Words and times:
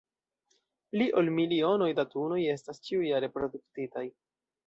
Pli 0.93 1.07
ol 1.21 1.29
milionoj 1.39 1.89
da 2.01 2.07
tunoj 2.15 2.41
estas 2.55 2.83
ĉiujare 2.89 3.31
produktitaj. 3.39 4.07